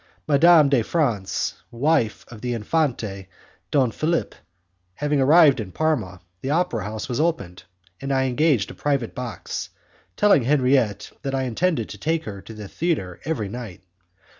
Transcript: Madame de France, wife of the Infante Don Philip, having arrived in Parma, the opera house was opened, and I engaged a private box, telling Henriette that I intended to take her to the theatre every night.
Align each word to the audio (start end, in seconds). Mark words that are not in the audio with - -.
Madame 0.27 0.67
de 0.67 0.81
France, 0.81 1.61
wife 1.69 2.25
of 2.29 2.41
the 2.41 2.55
Infante 2.55 3.27
Don 3.69 3.91
Philip, 3.91 4.33
having 4.95 5.21
arrived 5.21 5.59
in 5.59 5.71
Parma, 5.71 6.21
the 6.41 6.49
opera 6.49 6.85
house 6.85 7.07
was 7.07 7.19
opened, 7.19 7.65
and 8.01 8.11
I 8.11 8.23
engaged 8.23 8.71
a 8.71 8.73
private 8.73 9.13
box, 9.13 9.69
telling 10.17 10.41
Henriette 10.41 11.11
that 11.21 11.35
I 11.35 11.43
intended 11.43 11.87
to 11.89 11.99
take 11.99 12.23
her 12.23 12.41
to 12.41 12.53
the 12.55 12.67
theatre 12.67 13.19
every 13.25 13.47
night. 13.47 13.83